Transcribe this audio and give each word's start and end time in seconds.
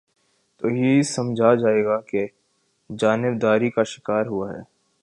تو 0.57 0.69
یہی 0.69 1.03
سمجھا 1.03 1.53
جائے 1.55 1.83
گا 1.85 2.01
کہ 2.01 2.27
جانب 2.89 3.41
داری 3.41 3.69
کا 3.69 3.83
شکار 3.83 4.25
ہوا 4.25 4.51
ہے۔ 4.53 4.61